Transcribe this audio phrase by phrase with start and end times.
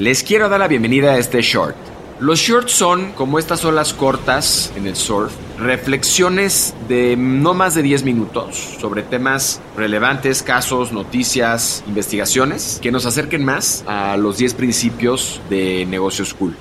[0.00, 1.76] Les quiero dar la bienvenida a este short.
[2.18, 7.82] Los shorts son como estas olas cortas en el surf, reflexiones de no más de
[7.82, 14.54] 10 minutos sobre temas relevantes, casos, noticias, investigaciones que nos acerquen más a los 10
[14.54, 16.56] principios de negocios cool.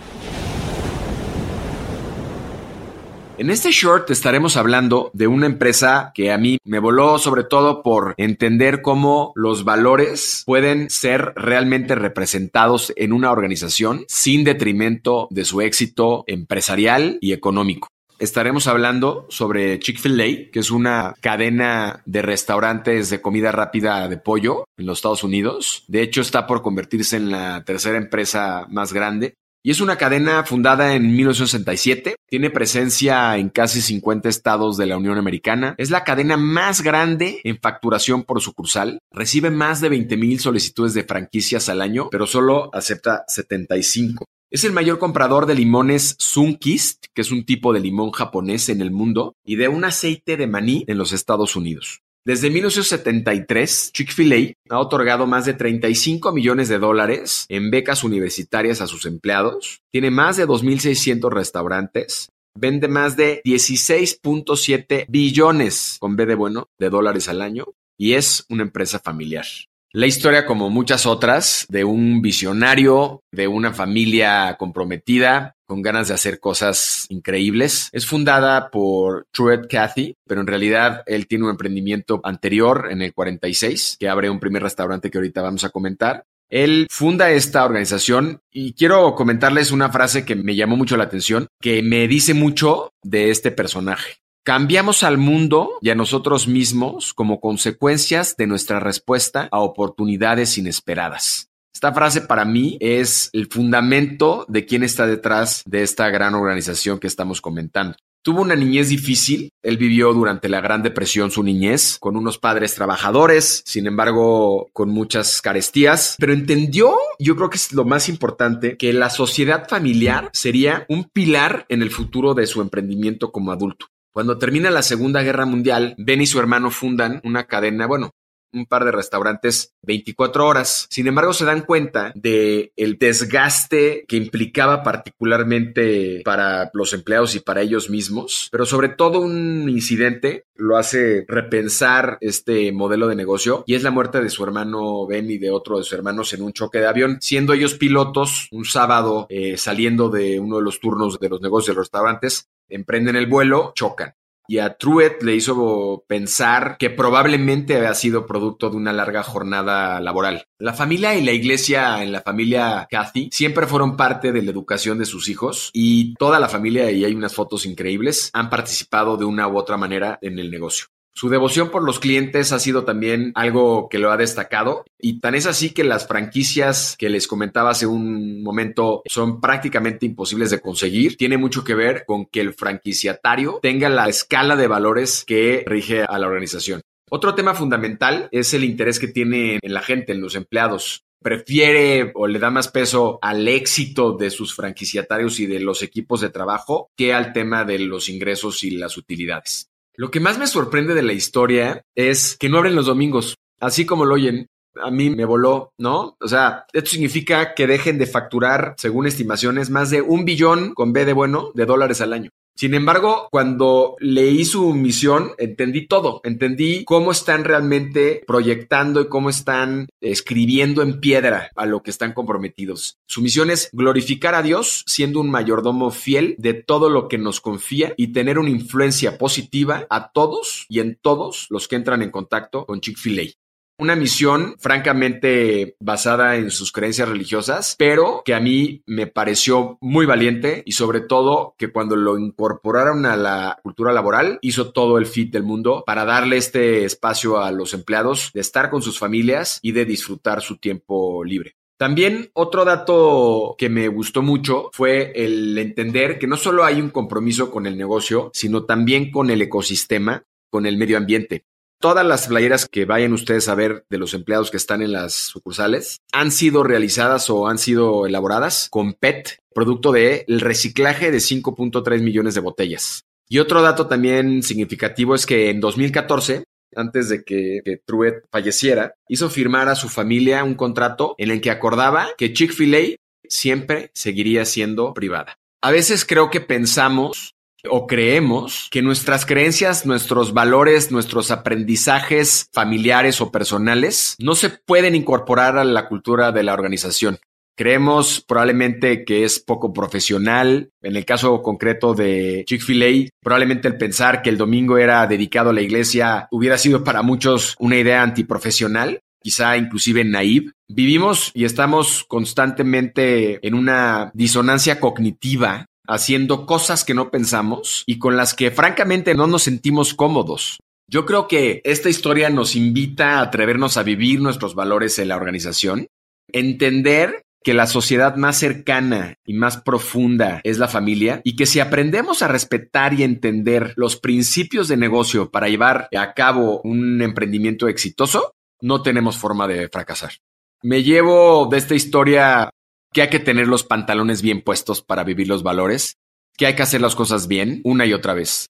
[3.44, 7.84] En este short estaremos hablando de una empresa que a mí me voló sobre todo
[7.84, 15.44] por entender cómo los valores pueden ser realmente representados en una organización sin detrimento de
[15.44, 17.90] su éxito empresarial y económico.
[18.18, 24.64] Estaremos hablando sobre Chick-fil-A, que es una cadena de restaurantes de comida rápida de pollo
[24.78, 25.84] en los Estados Unidos.
[25.90, 29.34] De hecho, está por convertirse en la tercera empresa más grande
[29.64, 34.98] y es una cadena fundada en 1967, tiene presencia en casi 50 estados de la
[34.98, 40.18] Unión Americana, es la cadena más grande en facturación por sucursal, recibe más de 20
[40.18, 44.26] mil solicitudes de franquicias al año, pero solo acepta 75.
[44.52, 48.82] Es el mayor comprador de limones Sunkist, que es un tipo de limón japonés en
[48.82, 52.02] el mundo, y de un aceite de maní en los Estados Unidos.
[52.26, 58.88] Desde 1973, Chick-fil-A ha otorgado más de 35 millones de dólares en becas universitarias a
[58.88, 66.36] sus empleados, tiene más de 2.600 restaurantes, vende más de 16.7 billones, con B de
[66.36, 67.66] bueno, de dólares al año
[67.98, 69.46] y es una empresa familiar.
[69.92, 76.14] La historia, como muchas otras, de un visionario, de una familia comprometida, con ganas de
[76.14, 77.90] hacer cosas increíbles.
[77.92, 83.14] Es fundada por Truett Cathy, pero en realidad él tiene un emprendimiento anterior en el
[83.14, 86.26] 46, que abre un primer restaurante que ahorita vamos a comentar.
[86.50, 91.48] Él funda esta organización y quiero comentarles una frase que me llamó mucho la atención,
[91.60, 94.18] que me dice mucho de este personaje.
[94.46, 101.48] Cambiamos al mundo y a nosotros mismos como consecuencias de nuestra respuesta a oportunidades inesperadas.
[101.74, 107.00] Esta frase para mí es el fundamento de quién está detrás de esta gran organización
[107.00, 107.96] que estamos comentando.
[108.22, 112.74] Tuvo una niñez difícil, él vivió durante la Gran Depresión su niñez con unos padres
[112.74, 118.78] trabajadores, sin embargo con muchas carestías, pero entendió, yo creo que es lo más importante,
[118.78, 123.88] que la sociedad familiar sería un pilar en el futuro de su emprendimiento como adulto.
[124.14, 128.12] Cuando termina la Segunda Guerra Mundial, Ben y su hermano fundan una cadena, bueno,
[128.54, 130.88] un par de restaurantes 24 horas.
[130.90, 137.40] Sin embargo, se dan cuenta de el desgaste que implicaba particularmente para los empleados y
[137.40, 143.64] para ellos mismos, pero sobre todo un incidente lo hace repensar este modelo de negocio
[143.66, 146.44] y es la muerte de su hermano Ben y de otro de sus hermanos en
[146.44, 150.80] un choque de avión, siendo ellos pilotos un sábado eh, saliendo de uno de los
[150.80, 154.14] turnos de los negocios de los restaurantes, emprenden el vuelo, chocan
[154.48, 160.00] y a Truett le hizo pensar que probablemente había sido producto de una larga jornada
[160.00, 160.46] laboral.
[160.60, 164.98] La familia y la iglesia en la familia Cathy siempre fueron parte de la educación
[164.98, 169.26] de sus hijos y toda la familia, y hay unas fotos increíbles, han participado de
[169.26, 170.88] una u otra manera en el negocio.
[171.16, 175.36] Su devoción por los clientes ha sido también algo que lo ha destacado y tan
[175.36, 180.60] es así que las franquicias que les comentaba hace un momento son prácticamente imposibles de
[180.60, 181.16] conseguir.
[181.16, 186.02] Tiene mucho que ver con que el franquiciatario tenga la escala de valores que rige
[186.02, 186.82] a la organización.
[187.12, 192.12] Otro tema fundamental es el interés que tiene en la gente, en los empleados prefiere
[192.16, 196.30] o le da más peso al éxito de sus franquiciatarios y de los equipos de
[196.30, 199.70] trabajo que al tema de los ingresos y las utilidades.
[199.96, 203.86] Lo que más me sorprende de la historia es que no abren los domingos, así
[203.86, 204.48] como lo oyen.
[204.82, 206.18] A mí me voló, ¿no?
[206.20, 210.94] O sea, esto significa que dejen de facturar, según estimaciones, más de un billón con
[210.94, 212.32] B de bueno de dólares al año.
[212.56, 216.22] Sin embargo, cuando leí su misión, entendí todo.
[216.24, 222.14] Entendí cómo están realmente proyectando y cómo están escribiendo en piedra a lo que están
[222.14, 222.98] comprometidos.
[223.08, 227.42] Su misión es glorificar a Dios siendo un mayordomo fiel de todo lo que nos
[227.42, 232.12] confía y tener una influencia positiva a todos y en todos los que entran en
[232.12, 233.43] contacto con Chick-fil-A.
[233.78, 240.06] Una misión francamente basada en sus creencias religiosas, pero que a mí me pareció muy
[240.06, 245.06] valiente y sobre todo que cuando lo incorporaron a la cultura laboral hizo todo el
[245.06, 249.60] fit del mundo para darle este espacio a los empleados de estar con sus familias
[249.62, 251.56] y de disfrutar su tiempo libre.
[251.78, 256.92] También otro dato que me gustó mucho fue el entender que no solo hay un
[256.92, 261.46] compromiso con el negocio, sino también con el ecosistema, con el medio ambiente.
[261.84, 265.16] Todas las playeras que vayan ustedes a ver de los empleados que están en las
[265.16, 272.02] sucursales han sido realizadas o han sido elaboradas con PET, producto del reciclaje de 5.3
[272.02, 273.04] millones de botellas.
[273.28, 279.30] Y otro dato también significativo es que en 2014 antes de que, Truett falleciera, hizo
[279.30, 282.96] firmar a su familia un contrato en el que acordaba que Chick-fil-A
[283.28, 285.38] siempre seguiría siendo privada.
[285.62, 287.36] A veces creo que pensamos
[287.70, 294.96] o creemos que nuestras creencias, nuestros valores, nuestros aprendizajes familiares o personales no se pueden
[294.96, 297.20] incorporar a la cultura de la organización.
[297.56, 300.72] Creemos probablemente que es poco profesional.
[300.82, 305.54] En el caso concreto de Chick-fil-A, probablemente el pensar que el domingo era dedicado a
[305.54, 310.52] la iglesia hubiera sido para muchos una idea antiprofesional quizá inclusive naive.
[310.68, 318.18] Vivimos y estamos constantemente en una disonancia cognitiva haciendo cosas que no pensamos y con
[318.18, 320.60] las que francamente no nos sentimos cómodos.
[320.88, 325.16] Yo creo que esta historia nos invita a atrevernos a vivir nuestros valores en la
[325.16, 325.88] organización,
[326.32, 331.60] entender que la sociedad más cercana y más profunda es la familia y que si
[331.60, 337.68] aprendemos a respetar y entender los principios de negocio para llevar a cabo un emprendimiento
[337.68, 340.14] exitoso, no tenemos forma de fracasar.
[340.62, 342.50] Me llevo de esta historia
[342.94, 345.98] que hay que tener los pantalones bien puestos para vivir los valores,
[346.38, 348.48] que hay que hacer las cosas bien una y otra vez.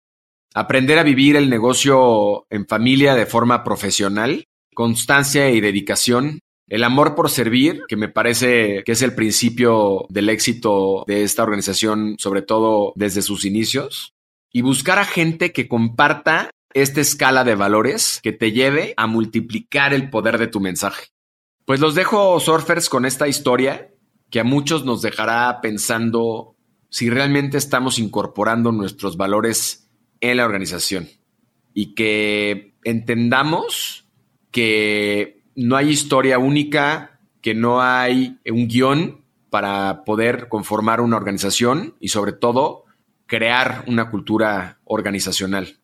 [0.54, 4.46] Aprender a vivir el negocio en familia de forma profesional,
[4.76, 10.30] constancia y dedicación, el amor por servir, que me parece que es el principio del
[10.30, 14.14] éxito de esta organización, sobre todo desde sus inicios,
[14.52, 19.94] y buscar a gente que comparta esta escala de valores que te lleve a multiplicar
[19.94, 21.08] el poder de tu mensaje.
[21.66, 23.93] Pues los dejo, surfers, con esta historia
[24.34, 26.56] que a muchos nos dejará pensando
[26.90, 29.92] si realmente estamos incorporando nuestros valores
[30.22, 31.08] en la organización
[31.72, 34.08] y que entendamos
[34.50, 41.94] que no hay historia única, que no hay un guion para poder conformar una organización
[42.00, 42.86] y sobre todo
[43.28, 45.78] crear una cultura organizacional.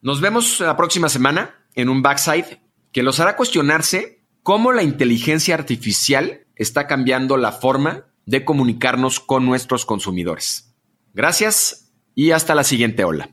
[0.00, 2.62] Nos vemos la próxima semana en un backside
[2.92, 9.46] que los hará cuestionarse cómo la inteligencia artificial está cambiando la forma de comunicarnos con
[9.46, 10.74] nuestros consumidores.
[11.14, 13.30] Gracias y hasta la siguiente ola.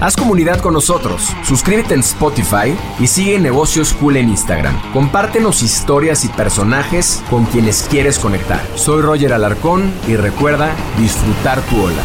[0.00, 4.92] Haz comunidad con nosotros, suscríbete en Spotify y sigue Negocios Cool en Instagram.
[4.92, 8.60] Compártenos historias y personajes con quienes quieres conectar.
[8.76, 12.02] Soy Roger Alarcón y recuerda disfrutar tu ola.